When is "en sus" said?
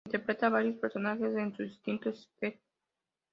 1.35-1.67